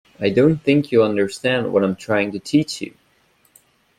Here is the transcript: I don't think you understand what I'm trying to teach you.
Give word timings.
I 0.19 0.31
don't 0.31 0.57
think 0.57 0.91
you 0.91 1.03
understand 1.03 1.71
what 1.71 1.83
I'm 1.83 1.95
trying 1.95 2.31
to 2.31 2.39
teach 2.39 2.81
you. 2.81 2.95